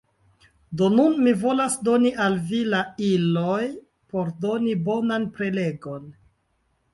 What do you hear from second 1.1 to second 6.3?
mi volas doni al vi la iloj por doni bonan prelegon.